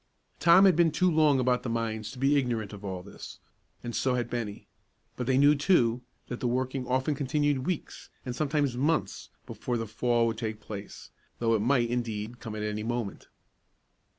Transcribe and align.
Tom 0.39 0.65
had 0.65 0.75
been 0.75 0.89
too 0.91 1.11
long 1.11 1.39
about 1.39 1.61
the 1.61 1.69
mines 1.69 2.09
to 2.09 2.17
be 2.17 2.35
ignorant 2.35 2.73
of 2.73 2.83
all 2.83 3.03
this, 3.03 3.37
and 3.83 3.95
so 3.95 4.15
had 4.15 4.31
Bennie; 4.31 4.65
but 5.15 5.27
they 5.27 5.37
knew, 5.37 5.53
too, 5.53 6.01
that 6.25 6.39
the 6.39 6.47
working 6.47 6.87
often 6.87 7.13
continued 7.13 7.67
weeks, 7.67 8.09
and 8.25 8.35
sometimes 8.35 8.75
months, 8.75 9.29
before 9.45 9.77
the 9.77 9.85
fall 9.85 10.25
would 10.25 10.39
take 10.39 10.59
place, 10.59 11.11
though 11.37 11.53
it 11.53 11.59
might, 11.61 11.87
indeed, 11.91 12.39
come 12.39 12.55
at 12.55 12.63
any 12.63 12.81
moment. 12.81 13.27